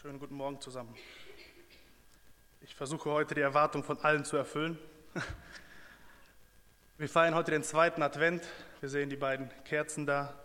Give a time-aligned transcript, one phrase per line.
[0.00, 0.94] Schönen guten Morgen zusammen.
[2.60, 4.78] Ich versuche heute die Erwartung von allen zu erfüllen.
[6.98, 8.44] Wir feiern heute den zweiten Advent.
[8.78, 10.38] Wir sehen die beiden Kerzen da.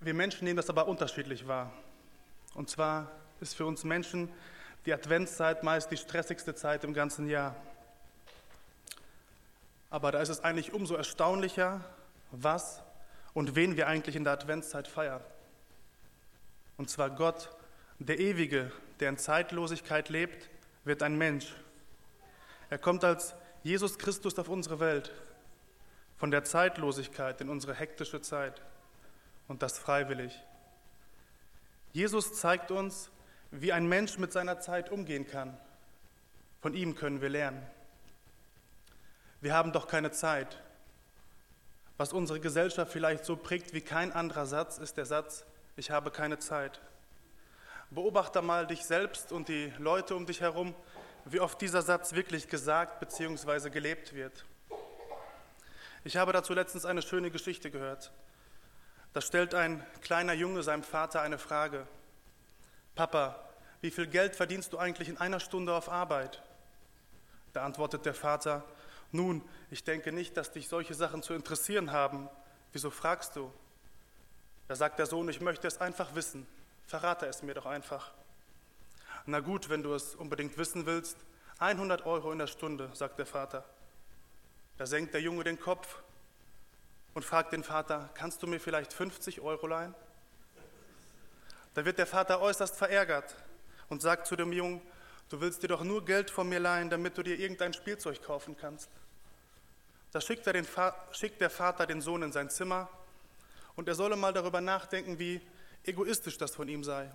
[0.00, 1.74] Wir Menschen nehmen das aber unterschiedlich wahr.
[2.54, 3.10] Und zwar
[3.42, 4.32] ist für uns Menschen
[4.86, 7.54] die Adventszeit meist die stressigste Zeit im ganzen Jahr.
[9.90, 11.84] Aber da ist es eigentlich umso erstaunlicher,
[12.30, 12.82] was
[13.34, 15.20] und wen wir eigentlich in der Adventszeit feiern.
[16.78, 17.50] Und zwar Gott,
[18.06, 20.50] der Ewige, der in Zeitlosigkeit lebt,
[20.84, 21.54] wird ein Mensch.
[22.70, 25.12] Er kommt als Jesus Christus auf unsere Welt,
[26.16, 28.62] von der Zeitlosigkeit in unsere hektische Zeit
[29.48, 30.38] und das freiwillig.
[31.92, 33.10] Jesus zeigt uns,
[33.50, 35.56] wie ein Mensch mit seiner Zeit umgehen kann.
[36.60, 37.64] Von ihm können wir lernen.
[39.40, 40.60] Wir haben doch keine Zeit.
[41.96, 45.44] Was unsere Gesellschaft vielleicht so prägt wie kein anderer Satz, ist der Satz,
[45.76, 46.80] ich habe keine Zeit.
[47.90, 50.74] Beobachte mal dich selbst und die Leute um dich herum,
[51.24, 53.70] wie oft dieser Satz wirklich gesagt bzw.
[53.70, 54.44] gelebt wird.
[56.04, 58.12] Ich habe dazu letztens eine schöne Geschichte gehört.
[59.12, 61.86] Da stellt ein kleiner Junge seinem Vater eine Frage.
[62.94, 63.38] Papa,
[63.80, 66.42] wie viel Geld verdienst du eigentlich in einer Stunde auf Arbeit?
[67.52, 68.64] Da antwortet der Vater,
[69.12, 72.28] nun, ich denke nicht, dass dich solche Sachen zu interessieren haben.
[72.72, 73.52] Wieso fragst du?
[74.66, 76.46] Da sagt der Sohn, ich möchte es einfach wissen.
[76.86, 78.12] Verrate es mir doch einfach.
[79.26, 81.16] Na gut, wenn du es unbedingt wissen willst,
[81.58, 83.64] 100 Euro in der Stunde, sagt der Vater.
[84.76, 86.02] Da senkt der Junge den Kopf
[87.14, 89.94] und fragt den Vater, kannst du mir vielleicht 50 Euro leihen?
[91.74, 93.34] Da wird der Vater äußerst verärgert
[93.88, 94.82] und sagt zu dem Jungen,
[95.28, 98.56] du willst dir doch nur Geld von mir leihen, damit du dir irgendein Spielzeug kaufen
[98.56, 98.90] kannst.
[100.12, 100.48] Da schickt,
[101.12, 102.88] schickt der Vater den Sohn in sein Zimmer
[103.74, 105.40] und er solle mal darüber nachdenken, wie
[105.84, 107.10] egoistisch das von ihm sei.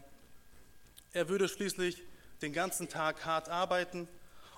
[1.11, 2.03] Er würde schließlich
[2.41, 4.07] den ganzen Tag hart arbeiten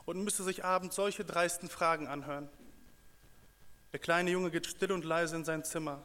[0.06, 2.50] und müsste sich abends solche dreisten Fragen anhören.
[3.94, 6.03] Der kleine Junge geht still und leise in sein Zimmer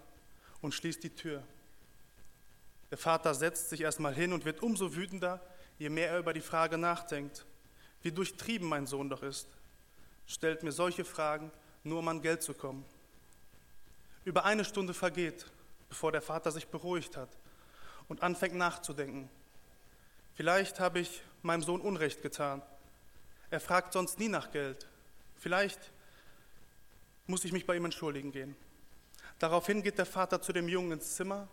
[0.61, 1.43] und schließt die Tür.
[2.91, 5.41] Der Vater setzt sich erstmal hin und wird umso wütender,
[5.79, 7.45] je mehr er über die Frage nachdenkt.
[8.03, 9.49] Wie durchtrieben mein Sohn doch ist,
[10.27, 11.51] stellt mir solche Fragen,
[11.83, 12.85] nur um an Geld zu kommen.
[14.25, 15.47] Über eine Stunde vergeht,
[15.89, 17.29] bevor der Vater sich beruhigt hat
[18.09, 19.29] und anfängt nachzudenken.
[20.35, 22.63] Vielleicht habe ich meinem Sohn Unrecht getan.
[23.51, 24.87] Er fragt sonst nie nach Geld.
[25.37, 25.93] Vielleicht
[27.27, 28.57] muss ich mich bei ihm entschuldigen gehen.
[29.39, 31.49] Daraufhin geht der Vater zu dem Jungen ins Zimmer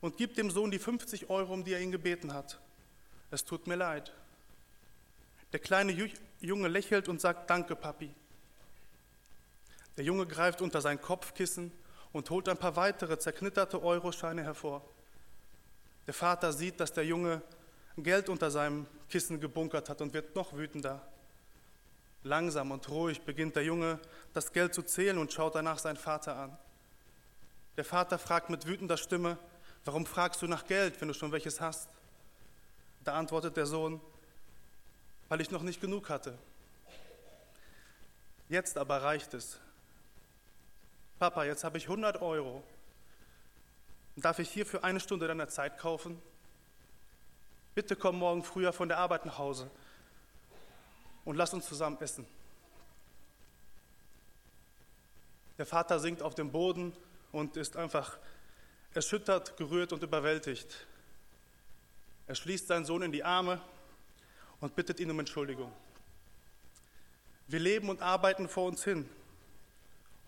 [0.00, 2.60] und gibt dem Sohn die 50 Euro, um die er ihn gebeten hat.
[3.30, 4.12] Es tut mir leid.
[5.52, 6.10] Der kleine
[6.40, 8.14] Junge lächelt und sagt, danke, Papi.
[9.96, 11.72] Der Junge greift unter sein Kopfkissen
[12.12, 14.84] und holt ein paar weitere zerknitterte Euroscheine hervor.
[16.06, 17.42] Der Vater sieht, dass der Junge
[17.96, 21.00] Geld unter seinem Kissen gebunkert hat und wird noch wütender.
[22.22, 23.98] Langsam und ruhig beginnt der Junge
[24.32, 26.58] das Geld zu zählen und schaut danach seinen Vater an.
[27.76, 29.38] Der Vater fragt mit wütender Stimme,
[29.84, 31.88] warum fragst du nach Geld, wenn du schon welches hast?
[33.04, 34.00] Da antwortet der Sohn,
[35.28, 36.36] weil ich noch nicht genug hatte.
[38.48, 39.58] Jetzt aber reicht es.
[41.18, 42.62] Papa, jetzt habe ich 100 Euro.
[44.16, 46.20] Darf ich hier für eine Stunde deiner Zeit kaufen?
[47.74, 49.70] Bitte komm morgen früher von der Arbeit nach Hause
[51.24, 52.26] und lass uns zusammen essen.
[55.58, 56.96] Der Vater sinkt auf dem Boden
[57.32, 58.16] und ist einfach
[58.94, 60.86] erschüttert, gerührt und überwältigt.
[62.26, 63.60] Er schließt seinen Sohn in die Arme
[64.60, 65.72] und bittet ihn um Entschuldigung.
[67.46, 69.08] Wir leben und arbeiten vor uns hin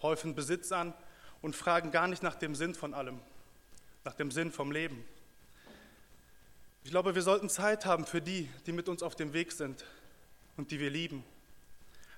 [0.03, 0.95] häufen Besitz an
[1.43, 3.21] und fragen gar nicht nach dem Sinn von allem,
[4.09, 5.05] nach dem Sinn vom Leben.
[6.83, 9.85] Ich glaube, wir sollten Zeit haben für die, die mit uns auf dem Weg sind
[10.57, 11.23] und die wir lieben.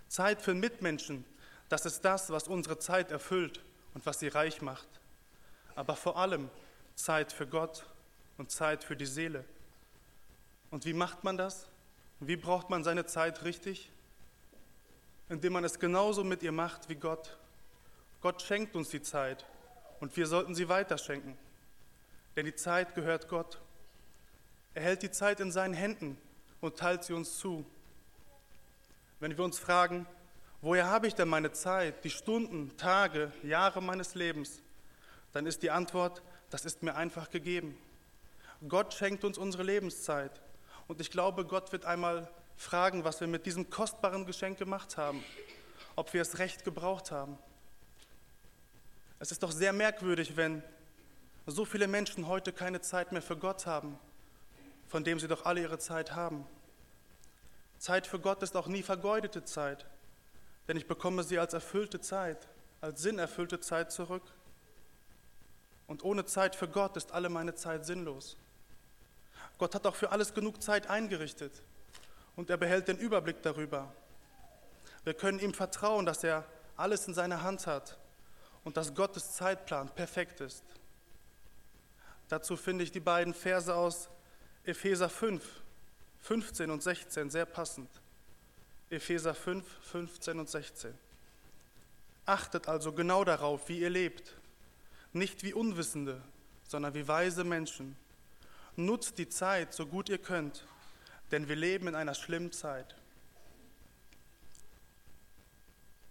[0.07, 1.25] Zeit für Mitmenschen,
[1.69, 3.61] das ist das, was unsere Zeit erfüllt
[3.93, 4.87] und was sie reich macht.
[5.75, 6.49] Aber vor allem
[6.95, 7.85] Zeit für Gott
[8.39, 9.45] und Zeit für die Seele.
[10.71, 11.67] Und wie macht man das?
[12.21, 13.91] Wie braucht man seine Zeit richtig?
[15.29, 17.37] Indem man es genauso mit ihr macht wie Gott
[18.21, 19.45] Gott schenkt uns die Zeit
[19.99, 21.37] und wir sollten sie weiterschenken.
[22.41, 23.59] Denn die Zeit gehört Gott.
[24.73, 26.17] Er hält die Zeit in seinen Händen
[26.63, 27.67] und teilt sie uns zu.
[29.19, 30.07] Wenn wir uns fragen,
[30.63, 34.63] woher habe ich denn meine Zeit, die Stunden, Tage, Jahre meines Lebens,
[35.35, 37.77] dann ist die Antwort, das ist mir einfach gegeben.
[38.67, 40.41] Gott schenkt uns unsere Lebenszeit.
[40.89, 42.27] Und ich glaube, Gott wird einmal
[42.57, 45.23] fragen, was wir mit diesem kostbaren Geschenk gemacht haben,
[45.95, 47.37] ob wir es recht gebraucht haben.
[49.19, 50.63] Es ist doch sehr merkwürdig, wenn
[51.47, 53.99] so viele Menschen heute keine Zeit mehr für Gott haben,
[54.89, 56.47] von dem sie doch alle ihre Zeit haben.
[57.79, 59.87] Zeit für Gott ist auch nie vergeudete Zeit,
[60.69, 62.49] denn ich bekomme sie als erfüllte Zeit,
[62.81, 64.23] als sinnerfüllte Zeit zurück.
[65.87, 68.37] Und ohne Zeit für Gott ist alle meine Zeit sinnlos.
[69.59, 71.63] Gott hat auch für alles genug Zeit eingerichtet
[72.37, 73.93] und er behält den Überblick darüber.
[75.05, 76.45] Wir können ihm vertrauen, dass er
[76.77, 77.99] alles in seiner Hand hat
[78.65, 80.65] und dass Gottes Zeitplan perfekt ist.
[82.31, 84.09] Dazu finde ich die beiden Verse aus
[84.65, 85.45] Epheser 5,
[86.21, 87.91] 15 und 16 sehr passend.
[88.89, 90.95] Epheser 5, 15 und 16.
[92.25, 94.35] Achtet also genau darauf, wie ihr lebt
[95.13, 96.21] nicht wie Unwissende,
[96.69, 97.97] sondern wie weise Menschen.
[98.77, 100.65] Nutzt die Zeit so gut ihr könnt,
[101.33, 102.95] denn wir leben in einer schlimmen Zeit.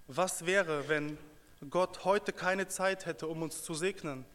[0.08, 1.18] Was wäre, wenn
[1.70, 4.26] Gott heute keine Zeit hätte, um uns zu segnen,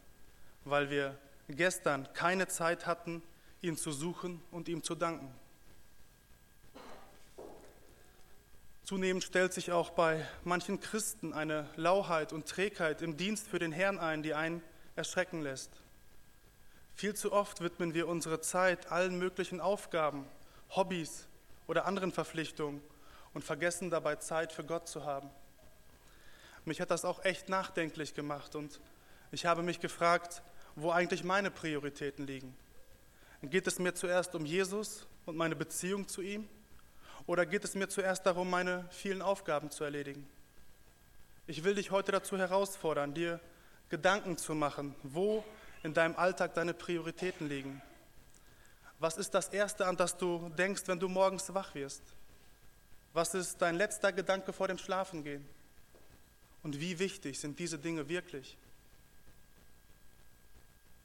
[0.63, 3.21] weil wir gestern keine Zeit hatten,
[3.61, 5.33] ihn zu suchen und ihm zu danken?
[8.83, 13.71] Zunehmend stellt sich auch bei manchen Christen eine Lauheit und Trägheit im Dienst für den
[13.71, 14.61] Herrn ein, die einen
[14.95, 15.71] erschrecken lässt.
[16.93, 20.27] Viel zu oft widmen wir unsere Zeit allen möglichen Aufgaben,
[20.69, 21.27] Hobbys
[21.67, 22.79] oder anderen Verpflichtungen
[23.33, 25.31] und vergessen dabei Zeit für Gott zu haben.
[26.63, 28.79] Mich hat das auch echt nachdenklich gemacht und
[29.31, 30.43] ich habe mich gefragt,
[30.75, 32.55] wo eigentlich meine Prioritäten liegen.
[33.41, 36.47] Geht es mir zuerst um Jesus und meine Beziehung zu ihm?
[37.27, 40.27] Oder geht es mir zuerst darum, meine vielen Aufgaben zu erledigen?
[41.47, 43.39] Ich will dich heute dazu herausfordern, dir
[43.89, 45.43] Gedanken zu machen, wo
[45.83, 47.81] in deinem Alltag deine Prioritäten liegen.
[48.99, 52.01] Was ist das Erste, an das du denkst, wenn du morgens wach wirst?
[53.13, 55.45] Was ist dein letzter Gedanke vor dem Schlafengehen?
[56.63, 58.57] Und wie wichtig sind diese Dinge wirklich?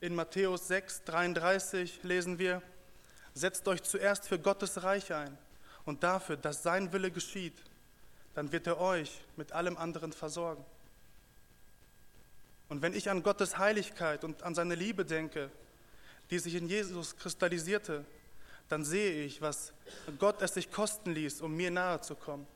[0.02, 2.62] In Matthäus 6, 33 lesen wir,
[3.34, 5.36] setzt euch zuerst für Gottes Reich ein
[5.84, 7.62] und dafür, dass sein Wille geschieht,
[8.32, 10.64] dann wird er euch mit allem anderen versorgen.
[12.70, 15.50] Und wenn ich an Gottes Heiligkeit und an seine Liebe denke,
[16.30, 18.06] die sich in Jesus kristallisierte,
[18.70, 19.74] dann sehe ich, was
[20.18, 22.46] Gott es sich kosten ließ, um mir nahe zu kommen.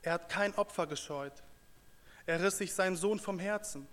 [0.00, 1.34] Er hat kein Opfer gescheut.
[2.24, 3.86] Er riss sich seinen Sohn vom Herzen,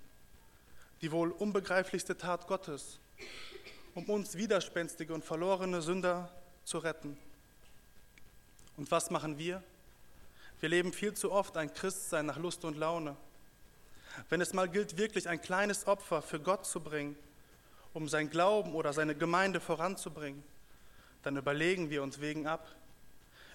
[1.02, 3.00] die wohl unbegreiflichste Tat Gottes,
[3.96, 6.32] um uns widerspenstige und verlorene Sünder
[6.64, 7.18] zu retten.
[8.78, 9.64] Und was machen wir?
[10.60, 13.16] Wir leben viel zu oft ein Christsein nach Lust und Laune.
[14.28, 17.16] Wenn es mal gilt, wirklich ein kleines Opfer für Gott zu bringen,
[17.94, 20.44] um sein Glauben oder seine Gemeinde voranzubringen,
[21.24, 22.68] dann überlegen wir uns wegen ab.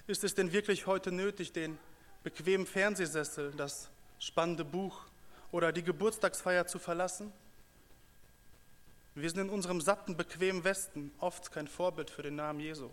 [0.07, 1.79] Ist es denn wirklich heute nötig, den
[2.23, 5.05] bequemen Fernsehsessel, das spannende Buch
[5.55, 7.33] oder die Geburtstagsfeier zu verlassen?
[9.15, 12.91] Wir sind in unserem satten, bequemen Westen oft kein Vorbild für den Namen Jesu.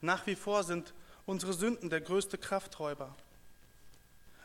[0.00, 0.94] Nach wie vor sind
[1.26, 3.14] unsere Sünden der größte Krafträuber.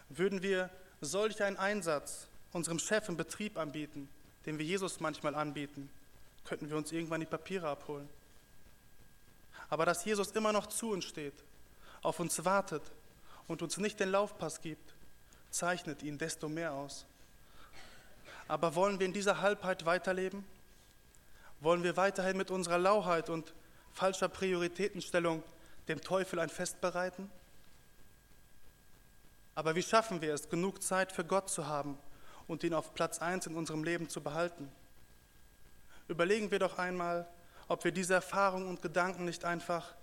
[0.10, 0.70] Würden wir
[1.00, 4.10] solch einen Einsatz unserem Chef im Betrieb anbieten,
[4.46, 5.90] den wir Jesus manchmal anbieten,
[6.44, 8.10] könnten wir uns irgendwann die Papiere abholen.
[9.70, 11.46] Aber dass Jesus immer noch zu uns steht,
[12.02, 12.84] auf uns wartet
[13.48, 14.97] und uns nicht den Laufpass gibt,
[15.50, 17.06] zeichnet ihn desto mehr aus.
[18.48, 20.46] Aber wollen wir in dieser Halbheit weiterleben?
[21.60, 23.54] Wollen wir weiterhin mit unserer Lauheit und
[23.94, 25.44] falscher Prioritätenstellung
[25.88, 27.30] dem Teufel ein Fest bereiten?
[29.56, 31.98] Aber wie schaffen wir es, genug Zeit für Gott zu haben
[32.48, 34.72] und ihn auf Platz 1 in unserem Leben zu behalten?
[36.08, 37.28] Überlegen wir doch einmal,
[37.68, 39.96] ob wir diese Erfahrungen und Gedanken nicht einfach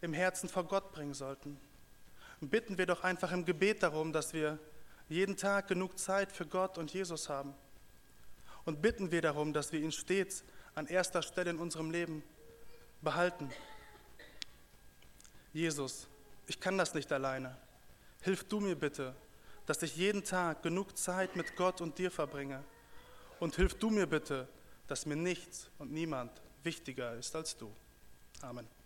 [0.00, 1.58] im Herzen vor Gott bringen sollten.
[2.40, 4.58] bitten wir doch einfach im Gebet darum, dass wir
[5.10, 7.52] jeden Tag genug Zeit für Gott und Jesus haben.
[8.64, 12.22] Und bitten wir darum, dass wir ihn stets an erster Stelle in unserem Leben
[13.02, 13.50] behalten.
[15.52, 16.06] Jesus,
[16.46, 17.56] ich kann das nicht alleine.
[18.22, 19.14] Hilf du mir bitte,
[19.66, 22.62] dass ich jeden Tag genug Zeit mit Gott und dir verbringe.
[23.40, 24.46] Und hilf du mir bitte,
[24.86, 26.30] dass mir nichts und niemand
[26.62, 27.70] wichtiger ist als du.
[28.42, 28.79] Amen.